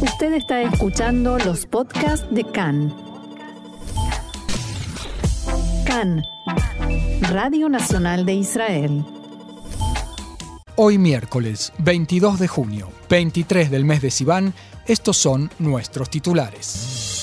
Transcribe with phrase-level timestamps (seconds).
[0.00, 2.94] Usted está escuchando los podcasts de CAN.
[5.86, 6.22] CAN,
[7.30, 9.04] Radio Nacional de Israel.
[10.76, 14.52] Hoy miércoles 22 de junio, 23 del mes de Sivan,
[14.86, 17.22] estos son nuestros titulares.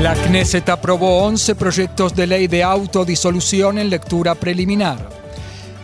[0.00, 5.13] La Knesset aprobó 11 proyectos de ley de autodisolución en lectura preliminar.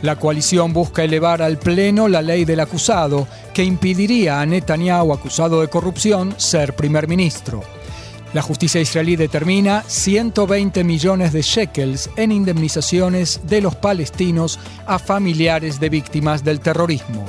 [0.03, 5.61] La coalición busca elevar al Pleno la ley del acusado, que impediría a Netanyahu, acusado
[5.61, 7.63] de corrupción, ser primer ministro.
[8.32, 15.81] La justicia israelí determina 120 millones de shekels en indemnizaciones de los palestinos a familiares
[15.81, 17.26] de víctimas del terrorismo.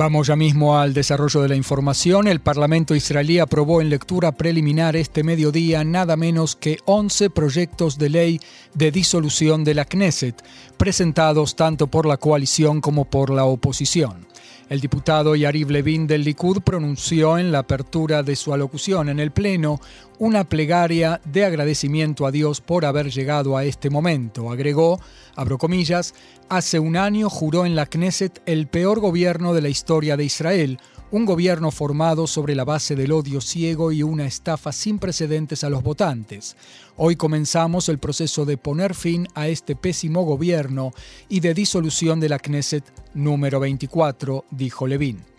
[0.00, 2.26] Vamos ya mismo al desarrollo de la información.
[2.26, 8.08] El Parlamento israelí aprobó en lectura preliminar este mediodía nada menos que 11 proyectos de
[8.08, 8.40] ley
[8.72, 10.42] de disolución de la Knesset,
[10.78, 14.29] presentados tanto por la coalición como por la oposición.
[14.70, 19.32] El diputado Yariv Levin del Likud pronunció en la apertura de su alocución en el
[19.32, 19.80] Pleno
[20.20, 24.48] una plegaria de agradecimiento a Dios por haber llegado a este momento.
[24.48, 25.00] Agregó,
[25.34, 26.14] abro comillas,
[26.48, 30.78] hace un año juró en la Knesset el peor gobierno de la historia de Israel,
[31.12, 35.70] un gobierno formado sobre la base del odio ciego y una estafa sin precedentes a
[35.70, 36.56] los votantes.
[36.96, 40.92] Hoy comenzamos el proceso de poner fin a este pésimo gobierno
[41.28, 45.29] y de disolución de la Knesset número 24, dijo Levin.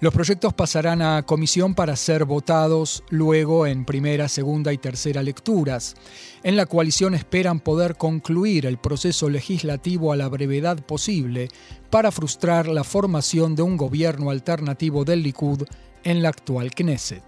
[0.00, 5.96] Los proyectos pasarán a comisión para ser votados luego en primera, segunda y tercera lecturas.
[6.44, 11.48] En la coalición esperan poder concluir el proceso legislativo a la brevedad posible
[11.90, 15.64] para frustrar la formación de un gobierno alternativo del Likud
[16.04, 17.24] en la actual Knesset.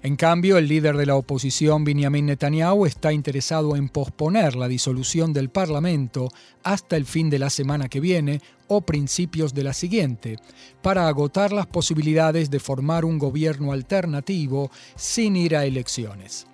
[0.00, 5.32] En cambio, el líder de la oposición, Benjamin Netanyahu, está interesado en posponer la disolución
[5.32, 6.28] del Parlamento
[6.62, 10.36] hasta el fin de la semana que viene o principios de la siguiente,
[10.82, 16.46] para agotar las posibilidades de formar un gobierno alternativo sin ir a elecciones.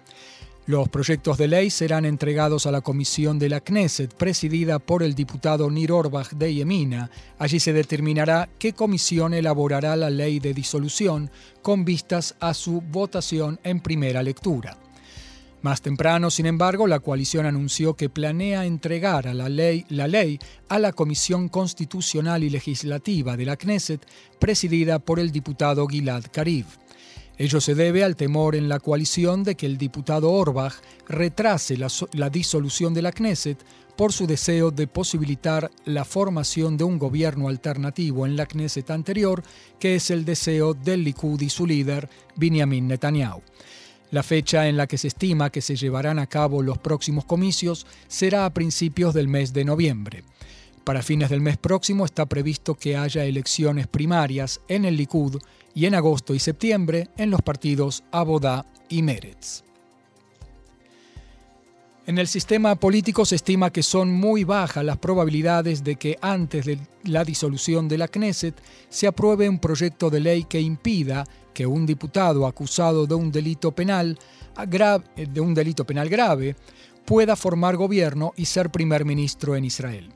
[0.66, 5.14] Los proyectos de ley serán entregados a la comisión de la Knesset, presidida por el
[5.14, 7.10] diputado Nir Orbach de Yemina.
[7.38, 11.30] Allí se determinará qué comisión elaborará la ley de disolución
[11.60, 14.78] con vistas a su votación en primera lectura.
[15.60, 20.38] Más temprano, sin embargo, la coalición anunció que planea entregar a la, ley, la ley
[20.70, 24.06] a la Comisión Constitucional y Legislativa de la Knesset,
[24.38, 26.66] presidida por el diputado Gilad Kariv.
[27.36, 30.74] Ello se debe al temor en la coalición de que el diputado Orbach
[31.08, 33.58] retrase la, disolución de la Knesset
[33.96, 39.42] por su deseo de posibilitar la formación de un gobierno alternativo en la Knesset anterior,
[39.80, 43.42] que es el deseo del Likud y su líder, Benjamin Netanyahu.
[44.12, 47.84] La fecha en la que se estima que se llevarán a cabo los próximos comicios
[48.06, 50.22] será a principios del mes de noviembre.
[50.84, 55.38] Para fines del mes próximo está previsto que haya elecciones primarias en el Likud
[55.74, 59.62] y en agosto y septiembre en los partidos Abodá y Meretz.
[62.06, 66.66] En el sistema político se estima que son muy bajas las probabilidades de que antes
[66.66, 68.54] de la disolución de la Knesset
[68.90, 71.24] se apruebe un proyecto de ley que impida
[71.54, 74.18] que un diputado acusado de un delito penal
[75.16, 76.56] de un delito penal grave
[77.06, 80.12] pueda formar gobierno y ser primer ministro en Israel.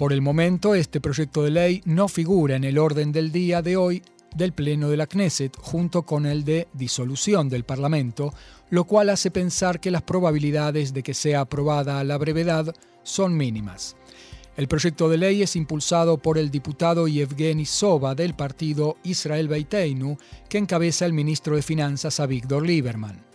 [0.00, 3.76] Por el momento, este proyecto de ley no figura en el orden del día de
[3.76, 4.02] hoy
[4.34, 8.32] del Pleno de la Knesset junto con el de disolución del Parlamento,
[8.70, 13.36] lo cual hace pensar que las probabilidades de que sea aprobada a la brevedad son
[13.36, 13.94] mínimas.
[14.56, 20.16] El proyecto de ley es impulsado por el diputado Yevgeny Soba del partido Israel Beiteinu,
[20.48, 23.29] que encabeza el ministro de Finanzas Avigdor Lieberman.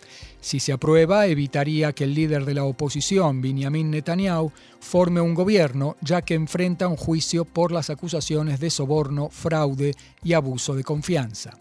[0.46, 5.96] Si se aprueba, evitaría que el líder de la oposición, Benjamin Netanyahu, forme un gobierno,
[6.02, 11.58] ya que enfrenta un juicio por las acusaciones de soborno, fraude y abuso de confianza.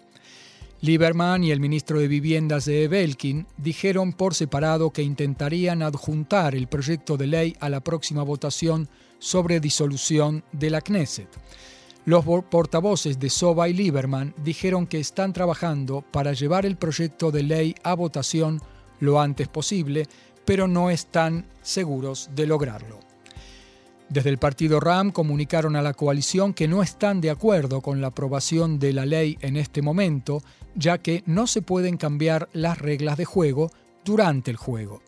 [0.83, 6.67] Lieberman y el ministro de Viviendas de Belkin dijeron por separado que intentarían adjuntar el
[6.67, 11.31] proyecto de ley a la próxima votación sobre disolución de la Knesset.
[12.05, 17.45] Los portavoces de Soba y Lieberman dijeron que están trabajando para llevar el proyecto de
[17.45, 18.61] ley a votación
[19.05, 20.07] lo antes posible,
[20.45, 23.01] pero no están seguros de lograrlo.
[24.09, 28.09] Desde el partido RAM comunicaron a la coalición que no están de acuerdo con la
[28.09, 30.43] aprobación de la ley en este momento,
[30.75, 33.71] ya que no se pueden cambiar las reglas de juego
[34.05, 35.03] durante el juego.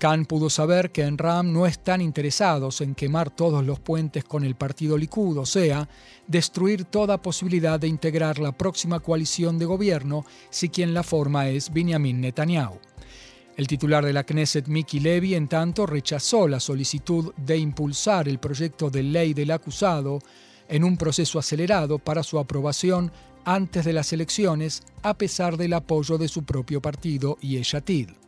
[0.00, 4.44] Khan pudo saber que en RAM no están interesados en quemar todos los puentes con
[4.44, 5.90] el partido Likud, o sea,
[6.26, 11.70] destruir toda posibilidad de integrar la próxima coalición de gobierno si quien la forma es
[11.70, 12.78] Benjamin Netanyahu.
[13.60, 18.38] El titular de la Knesset, Miki Levy, en tanto, rechazó la solicitud de impulsar el
[18.38, 20.20] proyecto de ley del acusado
[20.66, 23.12] en un proceso acelerado para su aprobación
[23.44, 28.19] antes de las elecciones, a pesar del apoyo de su propio partido, Yeshatid.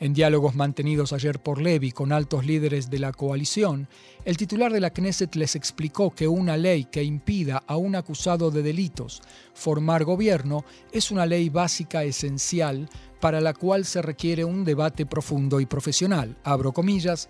[0.00, 3.88] En diálogos mantenidos ayer por Levy con altos líderes de la coalición,
[4.24, 8.50] el titular de la Knesset les explicó que una ley que impida a un acusado
[8.50, 9.22] de delitos
[9.54, 12.88] formar gobierno es una ley básica esencial
[13.20, 16.36] para la cual se requiere un debate profundo y profesional.
[16.42, 17.28] Abro comillas,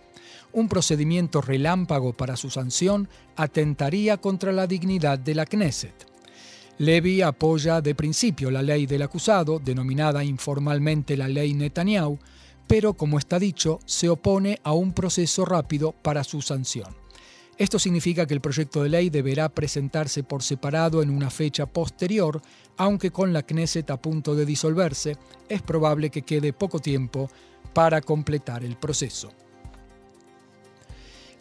[0.52, 6.11] un procedimiento relámpago para su sanción atentaría contra la dignidad de la Knesset.
[6.82, 12.18] Levy apoya de principio la ley del acusado, denominada informalmente la ley Netanyahu,
[12.66, 16.92] pero como está dicho, se opone a un proceso rápido para su sanción.
[17.56, 22.42] Esto significa que el proyecto de ley deberá presentarse por separado en una fecha posterior,
[22.76, 25.16] aunque con la Knesset a punto de disolverse,
[25.48, 27.30] es probable que quede poco tiempo
[27.72, 29.30] para completar el proceso.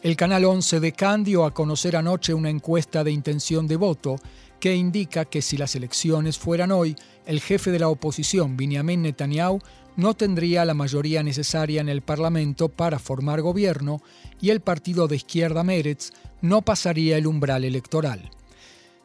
[0.02, 4.16] El Canal 11 de Candio a conocer anoche una encuesta de intención de voto
[4.58, 9.60] que indica que si las elecciones fueran hoy, el jefe de la oposición, Benjamin Netanyahu,
[9.94, 14.02] no tendría la mayoría necesaria en el Parlamento para formar gobierno
[14.40, 16.10] y el partido de izquierda Meretz
[16.40, 18.28] no pasaría el umbral electoral.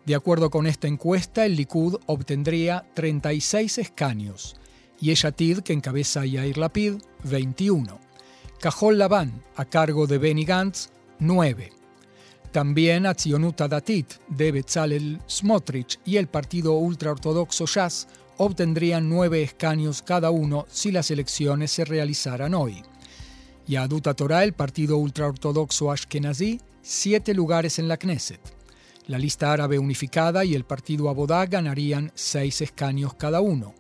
[0.04, 4.56] De acuerdo con esta encuesta, el Likud obtendría 36 escaños
[5.00, 8.07] y Eshatid, que encabeza Yair Lapid, 21.
[8.60, 10.90] Cajol Labán, a cargo de Benny Gantz,
[11.20, 11.72] 9.
[12.52, 18.08] También Atzionuta Datit de Bezalel Smotrich y el partido ultraortodoxo Shas
[18.38, 22.82] obtendrían nueve escaños cada uno si las elecciones se realizaran hoy.
[23.68, 28.42] Y Aduta Torah, el partido ultraortodoxo Ashkenazi, siete lugares en la Knesset.
[29.06, 33.76] La lista árabe unificada y el partido Abodá ganarían seis escaños cada uno.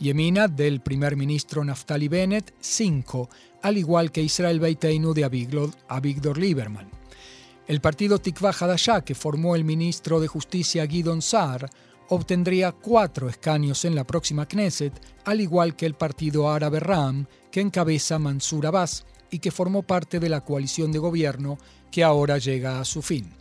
[0.00, 3.28] Yemina, del primer ministro Naftali Bennett, cinco,
[3.62, 6.88] al igual que Israel Beiteinu de Avigdor Lieberman.
[7.68, 11.68] El partido Tikva Hadashah, que formó el ministro de Justicia Gidon Saar,
[12.08, 14.92] obtendría cuatro escaños en la próxima Knesset,
[15.24, 20.18] al igual que el partido árabe Ram, que encabeza Mansur Abbas y que formó parte
[20.18, 21.58] de la coalición de gobierno
[21.92, 23.39] que ahora llega a su fin.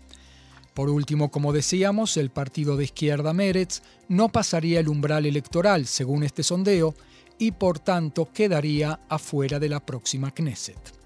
[0.74, 6.24] Por último, como decíamos, el partido de izquierda Meretz no pasaría el umbral electoral, según
[6.24, 6.96] este sondeo,
[7.38, 11.00] y por tanto quedaría afuera de la próxima Knesset.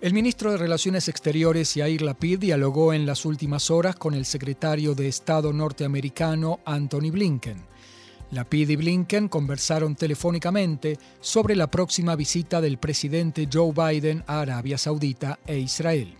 [0.00, 4.94] El ministro de Relaciones Exteriores Yair Lapid dialogó en las últimas horas con el secretario
[4.94, 7.66] de Estado norteamericano Anthony Blinken.
[8.30, 14.78] Lapid y Blinken conversaron telefónicamente sobre la próxima visita del presidente Joe Biden a Arabia
[14.78, 16.14] Saudita e Israel.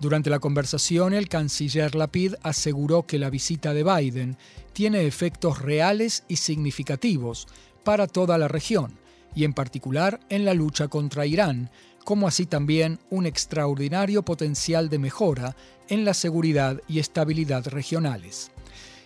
[0.00, 4.38] Durante la conversación, el canciller Lapid aseguró que la visita de Biden
[4.72, 7.46] tiene efectos reales y significativos
[7.84, 8.98] para toda la región,
[9.34, 11.70] y en particular en la lucha contra Irán,
[12.04, 15.54] como así también un extraordinario potencial de mejora
[15.88, 18.50] en la seguridad y estabilidad regionales.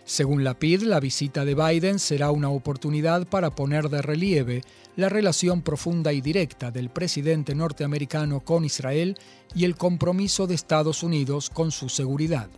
[0.04, 4.62] Según la PID, la visita de Biden será una oportunidad para poner de relieve
[4.96, 9.16] la relación profunda y directa del presidente norteamericano con Israel
[9.54, 12.50] y el compromiso de Estados Unidos con su seguridad.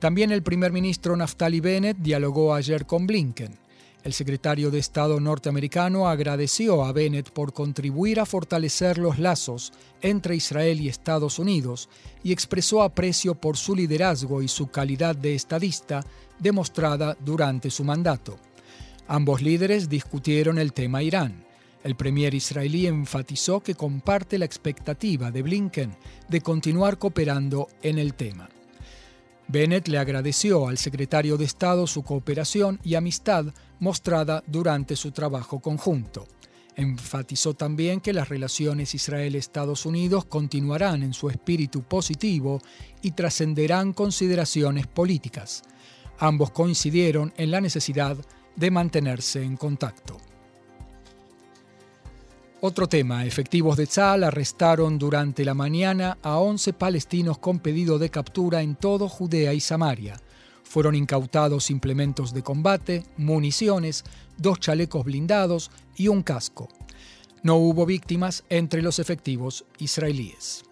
[0.00, 3.67] También el primer ministro Naftali Bennett dialogó ayer con Blinken.
[4.08, 10.34] El secretario de Estado norteamericano agradeció a Bennett por contribuir a fortalecer los lazos entre
[10.34, 11.90] Israel y Estados Unidos
[12.24, 16.06] y expresó aprecio por su liderazgo y su calidad de estadista
[16.38, 18.38] demostrada durante su mandato.
[19.08, 21.44] Ambos líderes discutieron el tema Irán.
[21.84, 25.94] El premier israelí enfatizó que comparte la expectativa de Blinken
[26.30, 28.48] de continuar cooperando en el tema.
[29.50, 33.46] Bennett le agradeció al secretario de Estado su cooperación y amistad
[33.80, 36.28] mostrada durante su trabajo conjunto.
[36.76, 42.60] Enfatizó también que las relaciones Israel-Estados Unidos continuarán en su espíritu positivo
[43.00, 45.62] y trascenderán consideraciones políticas.
[46.18, 48.18] Ambos coincidieron en la necesidad
[48.54, 50.18] de mantenerse en contacto.
[52.60, 58.10] Otro tema, efectivos de Tzal arrestaron durante la mañana a 11 palestinos con pedido de
[58.10, 60.20] captura en todo Judea y Samaria.
[60.64, 64.02] Fueron incautados implementos de combate, municiones,
[64.36, 66.68] dos chalecos blindados y un casco.
[67.44, 70.64] No hubo víctimas entre los efectivos israelíes.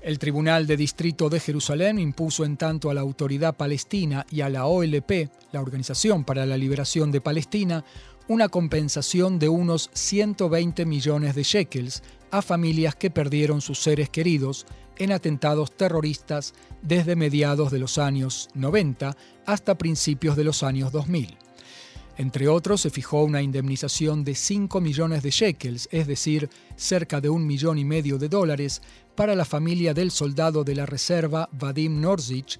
[0.00, 4.48] El Tribunal de Distrito de Jerusalén impuso en tanto a la Autoridad Palestina y a
[4.48, 7.84] la OLP, la Organización para la Liberación de Palestina,
[8.28, 14.66] una compensación de unos 120 millones de shekels a familias que perdieron sus seres queridos
[14.98, 19.16] en atentados terroristas desde mediados de los años 90
[19.46, 21.38] hasta principios de los años 2000.
[22.18, 27.30] Entre otros, se fijó una indemnización de 5 millones de shekels, es decir, cerca de
[27.30, 28.82] un millón y medio de dólares,
[29.14, 32.58] para la familia del soldado de la reserva Vadim Norzic,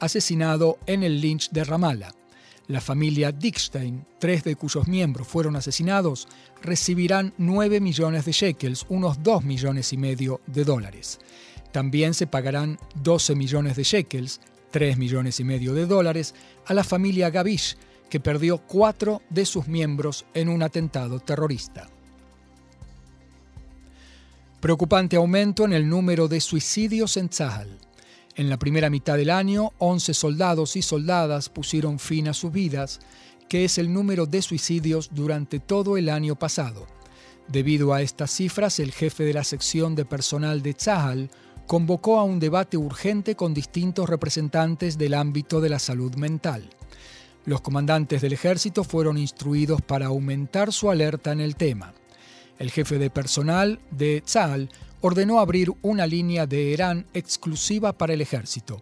[0.00, 2.23] asesinado en el lynch de Ramallah.
[2.66, 6.28] La familia Dickstein, tres de cuyos miembros fueron asesinados,
[6.62, 11.18] recibirán 9 millones de shekels, unos 2 millones y medio de dólares.
[11.72, 14.40] También se pagarán 12 millones de shekels,
[14.70, 17.76] 3 millones y medio de dólares, a la familia Gavish,
[18.08, 21.88] que perdió cuatro de sus miembros en un atentado terrorista.
[24.60, 27.78] Preocupante aumento en el número de suicidios en Tzahal.
[28.36, 32.98] En la primera mitad del año, 11 soldados y soldadas pusieron fin a sus vidas,
[33.48, 36.86] que es el número de suicidios durante todo el año pasado.
[37.46, 41.30] Debido a estas cifras, el jefe de la sección de personal de Tzahal
[41.68, 46.68] convocó a un debate urgente con distintos representantes del ámbito de la salud mental.
[47.44, 51.94] Los comandantes del ejército fueron instruidos para aumentar su alerta en el tema.
[52.58, 54.70] El jefe de personal de Tzal
[55.06, 58.80] ordenó abrir una línea de Irán exclusiva para el ejército.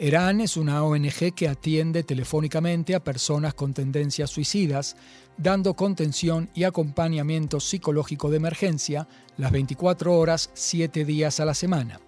[0.00, 4.96] Irán es una ONG que atiende telefónicamente a personas con tendencias suicidas,
[5.36, 12.00] dando contención y acompañamiento psicológico de emergencia las 24 horas, 7 días a la semana.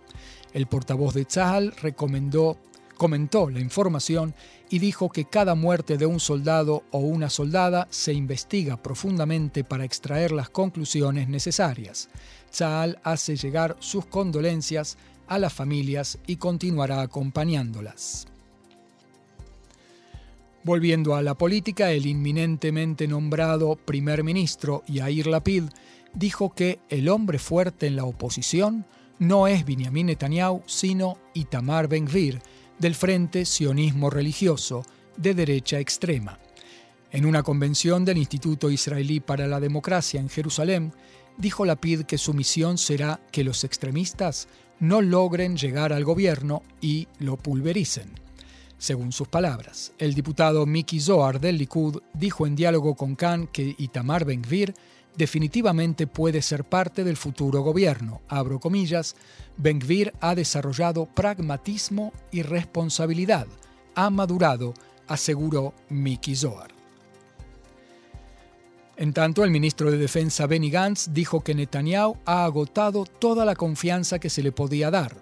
[0.52, 2.58] El portavoz de Tzal recomendó
[3.02, 4.32] comentó la información
[4.72, 9.84] y dijo que cada muerte de un soldado o una soldada se investiga profundamente para
[9.84, 12.08] extraer las conclusiones necesarias.
[12.50, 14.96] Tzal hace llegar sus condolencias
[15.28, 18.26] a las familias y continuará acompañándolas.
[20.64, 25.64] Volviendo a la política, el inminentemente nombrado primer ministro Yair Lapid
[26.14, 28.86] dijo que el hombre fuerte en la oposición
[29.18, 32.40] no es Benjamin Netanyahu, sino Itamar Ben-Gvir,
[32.82, 34.82] del Frente Sionismo Religioso
[35.16, 36.40] de derecha extrema.
[37.12, 40.92] En una convención del Instituto Israelí para la Democracia en Jerusalén,
[41.38, 44.48] dijo Lapid que su misión será que los extremistas
[44.80, 48.10] no logren llegar al gobierno y lo pulvericen.
[48.78, 53.76] Según sus palabras, el diputado Miki Zohar del Likud dijo en diálogo con Khan que
[53.78, 54.74] Itamar Ben-Gvir
[55.16, 58.22] definitivamente puede ser parte del futuro gobierno.
[58.28, 59.16] Abro comillas,
[59.56, 63.46] Ben-Gvir ha desarrollado pragmatismo y responsabilidad.
[63.94, 64.74] Ha madurado,
[65.06, 66.72] aseguró Miki Zohar.
[68.96, 73.56] En tanto, el ministro de Defensa Benny Gantz dijo que Netanyahu ha agotado toda la
[73.56, 75.16] confianza que se le podía dar.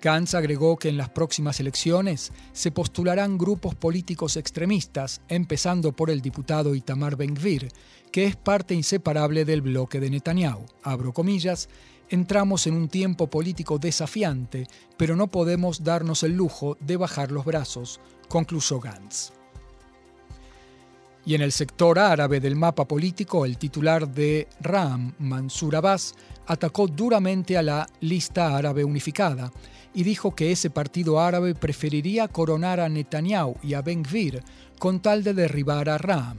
[0.00, 6.20] Gantz agregó que en las próximas elecciones se postularán grupos políticos extremistas, empezando por el
[6.20, 7.68] diputado Itamar Ben-Gvir,
[8.12, 10.66] que es parte inseparable del bloque de Netanyahu.
[10.84, 11.68] Abro comillas,
[12.08, 17.44] entramos en un tiempo político desafiante, pero no podemos darnos el lujo de bajar los
[17.44, 19.37] brazos, concluyó Gantz.
[21.28, 26.14] Y en el sector árabe del mapa político, el titular de Ram, Mansur Abbas,
[26.46, 29.52] atacó duramente a la lista árabe unificada
[29.92, 34.42] y dijo que ese partido árabe preferiría coronar a Netanyahu y a Ben Gvir
[34.78, 36.38] con tal de derribar a Ram.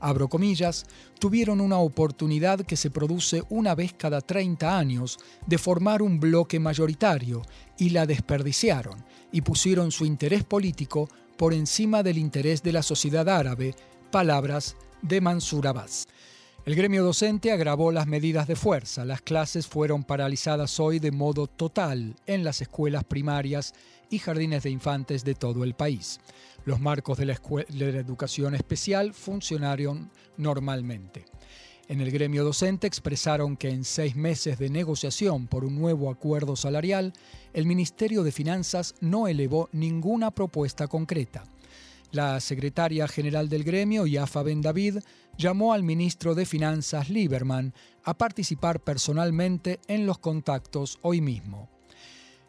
[0.00, 0.86] Abro comillas,
[1.18, 6.58] tuvieron una oportunidad que se produce una vez cada 30 años de formar un bloque
[6.58, 7.42] mayoritario
[7.76, 13.28] y la desperdiciaron y pusieron su interés político por encima del interés de la sociedad
[13.28, 13.74] árabe,
[14.10, 16.08] palabras de Mansur Abbas.
[16.66, 19.04] El gremio docente agravó las medidas de fuerza.
[19.04, 23.72] Las clases fueron paralizadas hoy de modo total en las escuelas primarias
[24.10, 26.20] y jardines de infantes de todo el país.
[26.64, 31.24] Los marcos de la, de la educación especial funcionaron normalmente.
[31.88, 36.56] En el gremio docente expresaron que en seis meses de negociación por un nuevo acuerdo
[36.56, 37.12] salarial,
[37.52, 41.44] el Ministerio de Finanzas no elevó ninguna propuesta concreta.
[42.12, 44.98] La secretaria general del gremio, Yafa Ben David,
[45.38, 51.68] llamó al ministro de Finanzas, Lieberman, a participar personalmente en los contactos hoy mismo.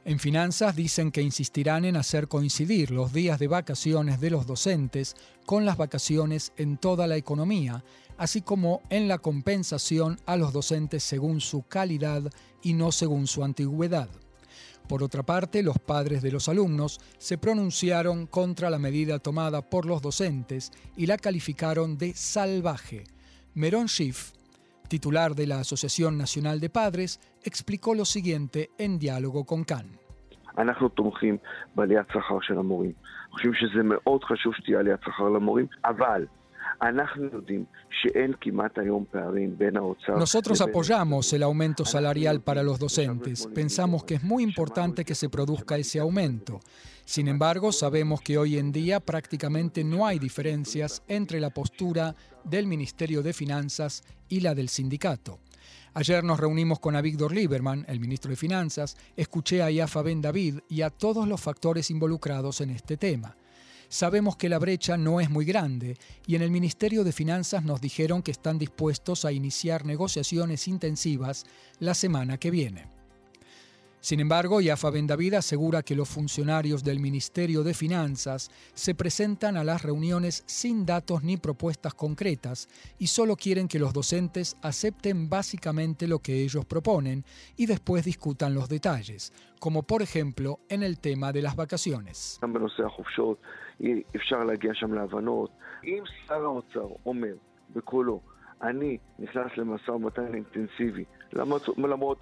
[0.04, 5.16] En finanzas dicen que insistirán en hacer coincidir los días de vacaciones de los docentes
[5.46, 7.84] con las vacaciones en toda la economía,
[8.18, 12.24] así como en la compensación a los docentes según su calidad
[12.64, 14.10] y no según su antigüedad.
[14.92, 19.86] Por otra parte, los padres de los alumnos se pronunciaron contra la medida tomada por
[19.86, 23.06] los docentes y la calificaron de salvaje.
[23.54, 24.34] Meron Schiff,
[24.90, 29.98] titular de la Asociación Nacional de Padres, explicó lo siguiente en diálogo con Khan.
[40.18, 43.48] Nosotros apoyamos el aumento salarial para los docentes.
[43.54, 46.60] Pensamos que es muy importante que se produzca ese aumento.
[47.06, 52.68] Sin embargo, sabemos que hoy en día prácticamente no hay diferencias entre la postura del
[52.68, 55.40] Ministerio de Finanzas y la del sindicato.
[55.94, 60.60] Ayer nos reunimos con Avigdor Lieberman, el ministro de Finanzas, escuché a Yafa Ben David
[60.70, 63.36] y a todos los factores involucrados en este tema.
[63.92, 67.82] Sabemos que la brecha no es muy grande y en el Ministerio de Finanzas nos
[67.82, 71.46] dijeron que están dispuestos a iniciar negociaciones intensivas
[71.78, 73.01] la semana que viene.
[74.02, 79.58] Sin embargo, Yafa Ben David asegura que los funcionarios del Ministerio de Finanzas se presentan
[79.58, 82.68] a las reuniones sin datos ni propuestas concretas
[82.98, 87.24] y solo quieren que los docentes acepten básicamente lo que ellos proponen
[87.56, 92.40] y después discutan los detalles, como por ejemplo en el tema de las vacaciones.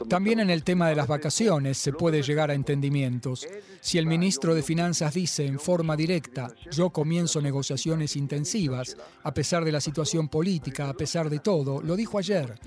[0.07, 3.47] También en el tema de las vacaciones se puede llegar a entendimientos.
[3.81, 9.65] Si el ministro de Finanzas dice en forma directa, yo comienzo negociaciones intensivas, a pesar
[9.65, 12.59] de la situación política, a pesar de todo, lo dijo ayer,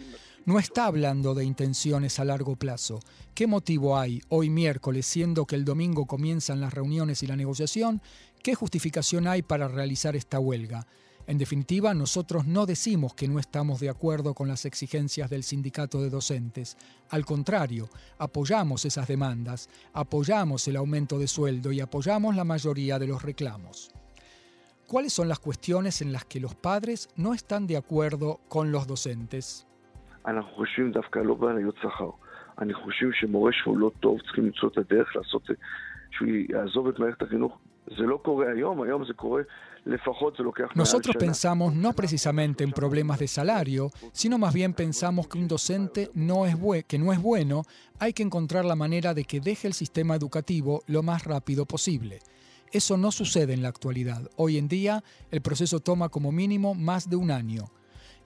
[0.44, 2.99] no está hablando de intenciones a largo plazo.
[3.34, 8.02] ¿Qué motivo hay hoy miércoles, siendo que el domingo comienzan las reuniones y la negociación?
[8.42, 10.88] ¿Qué justificación hay para realizar esta huelga?
[11.26, 16.02] En definitiva, nosotros no decimos que no estamos de acuerdo con las exigencias del sindicato
[16.02, 16.76] de docentes.
[17.11, 17.88] Al contrario,
[18.19, 23.93] apoyamos esas demandas, apoyamos el aumento de sueldo y apoyamos la mayoría de los reclamos.
[24.88, 28.87] ¿Cuáles son las cuestiones en las que los padres no están de acuerdo con los
[28.87, 29.67] docentes?
[40.75, 46.11] Nosotros pensamos no precisamente en problemas de salario, sino más bien pensamos que un docente
[46.15, 47.65] no es que no es bueno,
[47.99, 52.21] hay que encontrar la manera de que deje el sistema educativo lo más rápido posible.
[52.71, 54.31] Eso no sucede en la actualidad.
[54.37, 57.71] Hoy en día el proceso toma como mínimo más de un año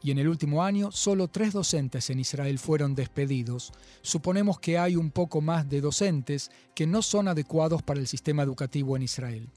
[0.07, 3.73] y en el último año solo tres docentes en Israel fueron despedidos.
[4.03, 8.45] Suponemos que hay un poco más de docentes que no son adecuados para el sistema
[8.45, 9.49] educativo en Israel.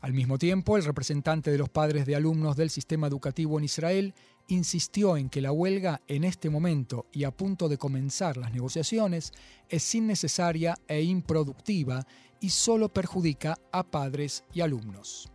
[0.00, 4.14] Al mismo tiempo, el representante de los padres de alumnos del sistema educativo en Israel
[4.48, 9.32] insistió en que la huelga en este momento y a punto de comenzar las negociaciones
[9.68, 12.04] es innecesaria e improductiva
[12.40, 15.30] y solo perjudica a padres y alumnos.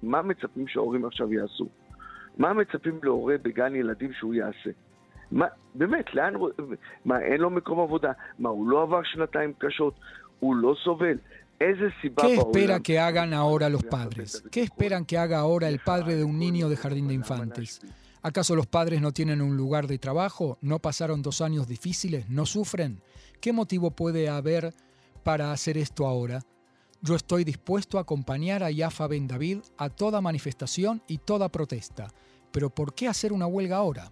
[12.21, 14.43] ¿Qué espera que hagan ahora los padres?
[14.52, 17.82] ¿Qué esperan que haga ahora el padre de un niño de jardín de infantes?
[18.21, 20.58] ¿Acaso los padres no tienen un lugar de trabajo?
[20.62, 22.30] ¿No pasaron dos años difíciles?
[22.30, 23.02] ¿No sufren?
[23.41, 24.73] ¿Qué motivo puede haber
[25.23, 26.41] para hacer esto ahora?
[27.02, 32.08] Yo estoy dispuesto a acompañar a Yafa Ben David a toda manifestación y toda protesta.
[32.52, 34.12] Pero ¿por qué hacer una huelga ahora?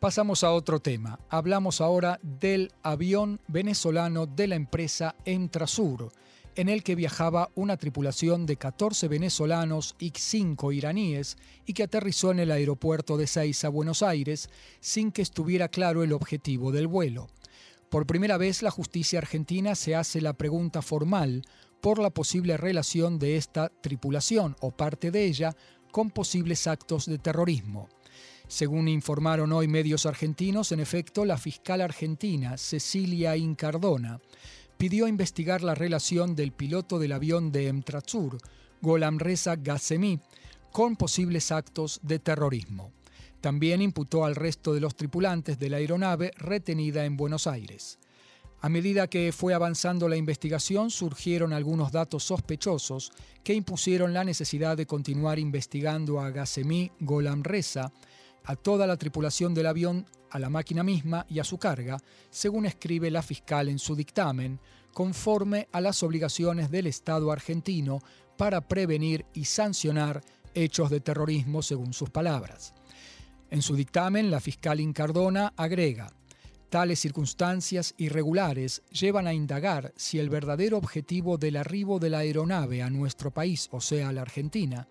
[0.00, 1.20] Pasamos a otro tema.
[1.30, 6.12] Hablamos ahora del avión venezolano de la empresa Entrasur,
[6.56, 11.36] en el que viajaba una tripulación de 14 venezolanos y 5 iraníes
[11.66, 16.12] y que aterrizó en el aeropuerto de Seiza, Buenos Aires, sin que estuviera claro el
[16.12, 17.28] objetivo del vuelo.
[17.90, 21.42] Por primera vez la justicia argentina se hace la pregunta formal
[21.80, 25.56] por la posible relación de esta tripulación o parte de ella
[25.92, 27.88] con posibles actos de terrorismo.
[28.48, 34.20] Según informaron hoy medios argentinos, en efecto, la fiscal argentina, Cecilia Incardona,
[34.78, 38.38] pidió investigar la relación del piloto del avión de Emtratsur,
[38.82, 40.20] Golamreza Gassemi,
[40.72, 42.92] con posibles actos de terrorismo.
[43.46, 48.00] También imputó al resto de los tripulantes de la aeronave retenida en Buenos Aires.
[48.60, 53.12] A medida que fue avanzando la investigación, surgieron algunos datos sospechosos
[53.44, 57.92] que impusieron la necesidad de continuar investigando a Gassemi Golamreza,
[58.42, 61.98] a toda la tripulación del avión, a la máquina misma y a su carga,
[62.30, 64.58] según escribe la fiscal en su dictamen,
[64.92, 68.00] conforme a las obligaciones del Estado argentino
[68.36, 70.20] para prevenir y sancionar
[70.52, 72.74] hechos de terrorismo, según sus palabras.
[73.50, 76.08] En su dictamen, la fiscal Incardona agrega,
[76.68, 82.82] Tales circunstancias irregulares llevan a indagar si el verdadero objetivo del arribo de la aeronave
[82.82, 84.88] a nuestro país, o sea, a la Argentina,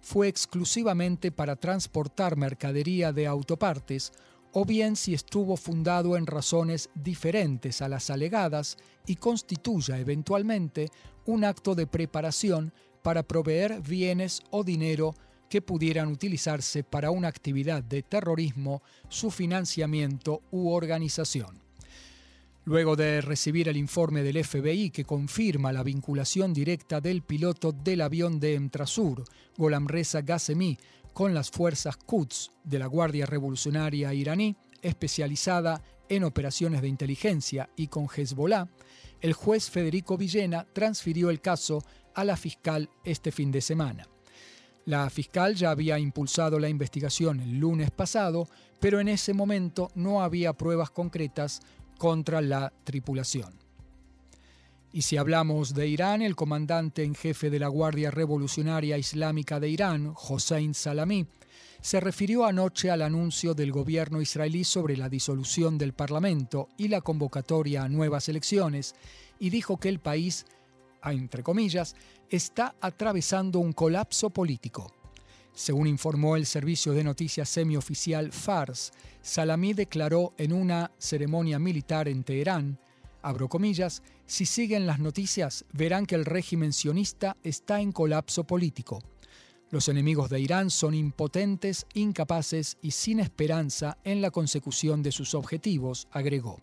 [0.00, 4.12] fue exclusivamente para transportar mercadería de autopartes
[4.52, 10.90] o bien si estuvo fundado en razones diferentes a las alegadas y constituya eventualmente
[11.26, 15.14] un acto de preparación para proveer bienes o dinero
[15.48, 21.60] que pudieran utilizarse para una actividad de terrorismo, su financiamiento u organización.
[22.64, 28.00] Luego de recibir el informe del FBI que confirma la vinculación directa del piloto del
[28.00, 29.24] avión de Emtrasur,
[29.56, 30.76] Golamreza Ghazemi,
[31.12, 37.86] con las fuerzas Quds de la Guardia Revolucionaria iraní, especializada en operaciones de inteligencia y
[37.86, 38.68] con Hezbollah,
[39.20, 41.82] el juez Federico Villena transfirió el caso
[42.14, 44.08] a la fiscal este fin de semana.
[44.86, 50.22] La fiscal ya había impulsado la investigación el lunes pasado, pero en ese momento no
[50.22, 51.60] había pruebas concretas
[51.98, 53.52] contra la tripulación.
[54.92, 59.68] Y si hablamos de Irán, el comandante en jefe de la Guardia Revolucionaria Islámica de
[59.68, 61.26] Irán, Hossein Salami,
[61.80, 67.00] se refirió anoche al anuncio del gobierno israelí sobre la disolución del Parlamento y la
[67.00, 68.94] convocatoria a nuevas elecciones
[69.38, 70.46] y dijo que el país,
[71.02, 71.94] entre comillas,
[72.28, 74.92] está atravesando un colapso político.
[75.54, 82.24] Según informó el servicio de noticias semioficial FARS, Salami declaró en una ceremonia militar en
[82.24, 82.78] Teherán,
[83.22, 89.00] abro comillas, si siguen las noticias verán que el régimen sionista está en colapso político.
[89.70, 95.34] Los enemigos de Irán son impotentes, incapaces y sin esperanza en la consecución de sus
[95.34, 96.60] objetivos, agregó.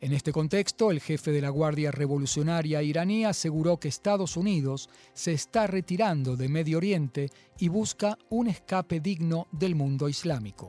[0.00, 5.32] En este contexto, el jefe de la Guardia Revolucionaria iraní aseguró que Estados Unidos se
[5.32, 10.68] está retirando de Medio Oriente y busca un escape digno del mundo islámico.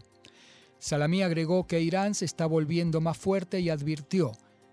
[0.79, 4.31] Salami agregó que Irán se está volviendo más fuerte y advirtió,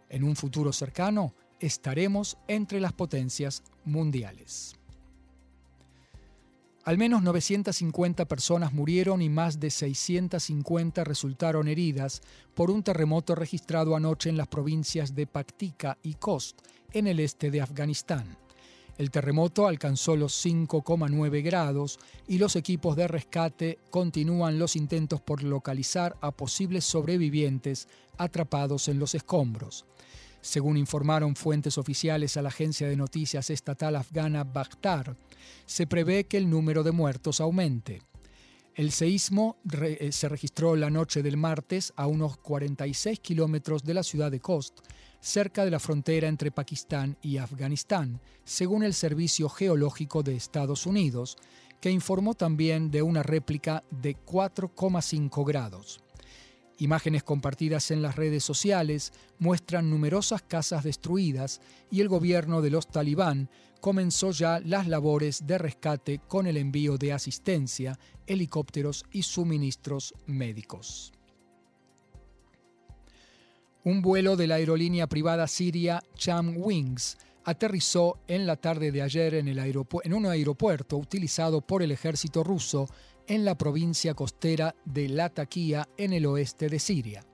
[0.08, 4.76] en un futuro cercano estaremos entre las potencias mundiales.
[6.86, 12.22] Al menos 950 personas murieron y más de 650 resultaron heridas
[12.54, 16.60] por un terremoto registrado anoche en las provincias de Paktika y Khost,
[16.92, 18.38] en el este de Afganistán.
[18.98, 25.42] El terremoto alcanzó los 5,9 grados y los equipos de rescate continúan los intentos por
[25.42, 29.86] localizar a posibles sobrevivientes atrapados en los escombros.
[30.46, 35.16] Según informaron fuentes oficiales a la agencia de noticias estatal afgana Bakhtar,
[35.66, 38.02] se prevé que el número de muertos aumente.
[38.76, 44.04] El seísmo eh, se registró la noche del martes a unos 46 kilómetros de la
[44.04, 44.78] ciudad de Khost,
[45.18, 51.38] cerca de la frontera entre Pakistán y Afganistán, según el Servicio Geológico de Estados Unidos,
[51.80, 56.05] que informó también de una réplica de 4,5 grados.
[56.78, 61.60] Imágenes compartidas en las redes sociales muestran numerosas casas destruidas
[61.90, 63.48] y el gobierno de los talibán
[63.80, 71.12] comenzó ya las labores de rescate con el envío de asistencia, helicópteros y suministros médicos.
[73.84, 79.34] Un vuelo de la aerolínea privada siria Cham Wings aterrizó en la tarde de ayer
[79.34, 82.88] en, en un aeropuerto utilizado por el ejército ruso
[83.26, 87.24] en la provincia costera de Latakia en el oeste de Siria.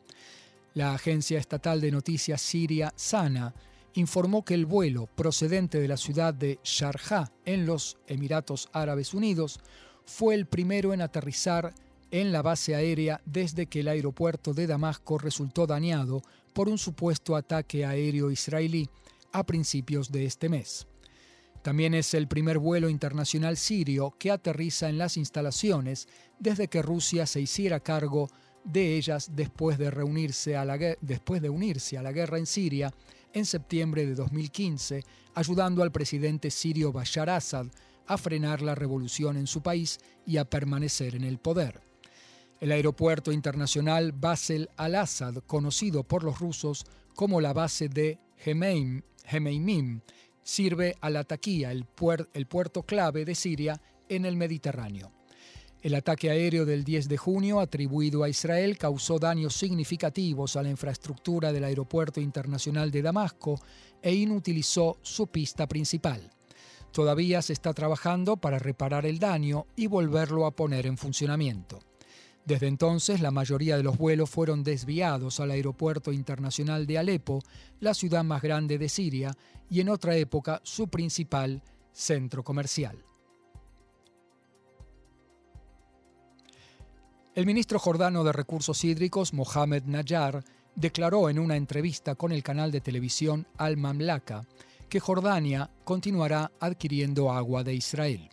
[0.75, 3.55] La agencia estatal de noticias siria SANA
[3.95, 9.61] informó que el vuelo procedente de la ciudad de Sharjah en los Emiratos Árabes Unidos
[10.07, 11.75] fue el primero en aterrizar
[12.11, 17.37] en la base aérea desde que el aeropuerto de Damasco resultó dañado por un supuesto
[17.37, 18.89] ataque aéreo israelí
[19.33, 20.87] a principios de este mes.
[21.63, 26.09] También es el primer vuelo internacional sirio que aterriza en las instalaciones
[26.41, 28.29] desde que Rusia se hiciera cargo
[28.65, 32.93] de ellas después de, reunirse a la, después de unirse a la guerra en Siria
[33.33, 37.67] en septiembre de 2015, ayudando al presidente sirio Bashar Assad
[38.07, 41.81] a frenar la revolución en su país y a permanecer en el poder.
[42.61, 50.01] El aeropuerto internacional Basel al-Assad, conocido por los rusos como la base de Hemeimim,
[50.43, 51.25] sirve a la
[51.71, 51.87] el,
[52.33, 55.13] el puerto clave de Siria en el Mediterráneo.
[55.83, 60.71] El ataque aéreo del 10 de junio atribuido a Israel causó daños significativos a la
[60.71, 63.61] infraestructura del Aeropuerto Internacional de Damasco
[64.01, 66.31] e inutilizó su pista principal.
[66.93, 71.81] Todavía se está trabajando para reparar el daño y volverlo a poner en funcionamiento.
[72.45, 77.41] Desde entonces, la mayoría de los vuelos fueron desviados al Aeropuerto Internacional de Alepo,
[77.79, 79.33] la ciudad más grande de Siria
[79.71, 83.05] y en otra época su principal centro comercial.
[87.35, 92.73] El ministro jordano de Recursos Hídricos, Mohamed Nayar, declaró en una entrevista con el canal
[92.73, 94.47] de televisión Al Mamlaka
[94.89, 98.29] que Jordania continuará adquiriendo agua de Israel.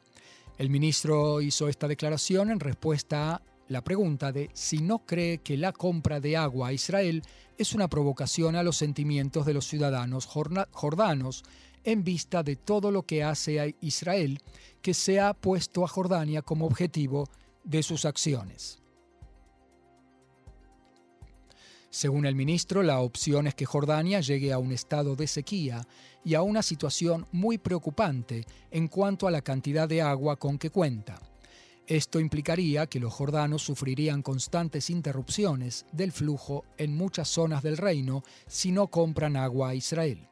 [0.57, 5.55] El ministro hizo esta declaración en respuesta a la pregunta de si no cree que
[5.55, 7.21] la compra de agua a Israel
[7.57, 11.43] es una provocación a los sentimientos de los ciudadanos jordanos
[11.83, 14.39] en vista de todo lo que hace a Israel,
[14.81, 17.29] que se ha puesto a Jordania como objetivo
[17.63, 18.79] de sus acciones.
[21.91, 25.87] Según el ministro, la opción es que Jordania llegue a un estado de sequía
[26.23, 30.69] y a una situación muy preocupante en cuanto a la cantidad de agua con que
[30.69, 31.19] cuenta.
[31.89, 38.21] Esto implicaría que los jordanos sufrirían constantes interrupciones del flujo en muchas zonas del reino
[38.45, 40.27] si no compran agua a Israel.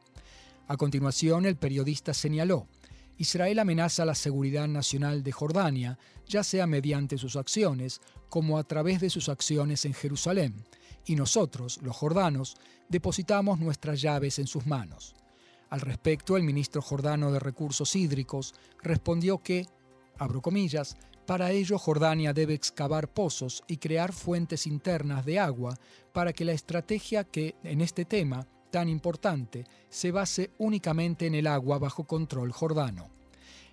[0.68, 2.68] A continuación, el periodista señaló,
[3.16, 9.00] Israel amenaza la seguridad nacional de Jordania, ya sea mediante sus acciones como a través
[9.00, 10.64] de sus acciones en Jerusalén,
[11.06, 12.56] y nosotros, los jordanos,
[12.88, 15.16] depositamos nuestras llaves en sus manos.
[15.70, 19.66] Al respecto, el ministro jordano de Recursos Hídricos respondió que,
[20.18, 20.96] abro comillas,
[21.28, 25.78] para ello Jordania debe excavar pozos y crear fuentes internas de agua
[26.14, 31.46] para que la estrategia que, en este tema tan importante, se base únicamente en el
[31.46, 33.10] agua bajo control jordano.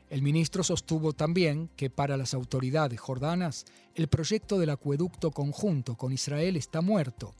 [0.10, 3.64] El ministro sostuvo también que para las autoridades jordanas
[3.94, 7.36] el proyecto del acueducto conjunto con Israel está muerto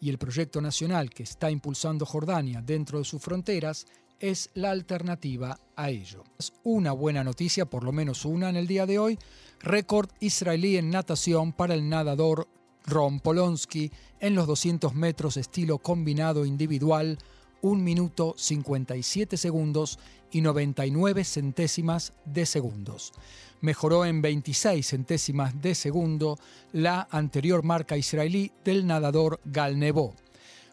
[0.00, 3.86] y el proyecto nacional que está impulsando Jordania dentro de sus fronteras
[4.20, 6.24] es la alternativa a ello.
[6.64, 9.18] Una buena noticia, por lo menos una en el día de hoy,
[9.60, 12.48] récord israelí en natación para el nadador
[12.86, 17.18] Ron Polonsky en los 200 metros estilo combinado individual
[17.60, 19.98] 1 minuto 57 segundos
[20.30, 23.12] y 99 centésimas de segundos.
[23.60, 26.38] Mejoró en 26 centésimas de segundo
[26.72, 30.14] la anterior marca israelí del nadador Gal Nebo.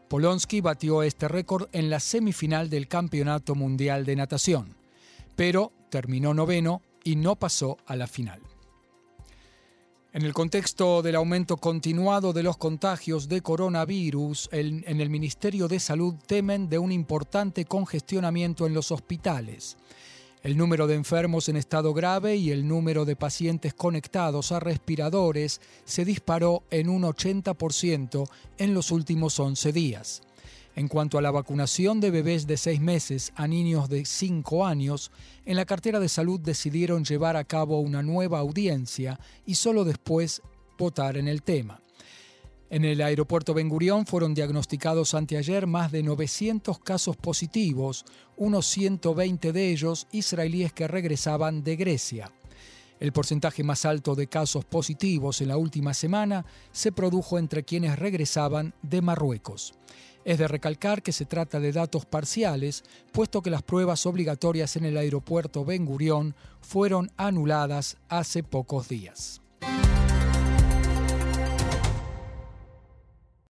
[0.07, 4.75] Polonsky batió este récord en la semifinal del Campeonato Mundial de Natación,
[5.35, 8.41] pero terminó noveno y no pasó a la final.
[10.13, 15.79] En el contexto del aumento continuado de los contagios de coronavirus, en el Ministerio de
[15.79, 19.75] Salud temen de un importante congestionamiento en los hospitales.
[20.45, 25.59] El número de enfermos en estado grave y el número de pacientes conectados a respiradores
[25.85, 28.29] se disparó en un 80%
[28.59, 30.21] en los últimos 11 días.
[30.75, 35.09] En cuanto a la vacunación de bebés de 6 meses a niños de 5 años,
[35.47, 40.43] en la cartera de salud decidieron llevar a cabo una nueva audiencia y solo después
[40.77, 41.81] votar en el tema.
[42.75, 48.03] En el aeropuerto Ben Gurión fueron diagnosticados anteayer más de 900 casos positivos,
[48.35, 52.33] unos 120 de ellos israelíes que regresaban de Grecia.
[52.99, 57.97] El porcentaje más alto de casos positivos en la última semana se produjo entre quienes
[57.97, 59.73] regresaban de Marruecos.
[60.25, 62.83] Es de recalcar que se trata de datos parciales,
[63.13, 69.41] puesto que las pruebas obligatorias en el aeropuerto Ben Gurión fueron anuladas hace pocos días.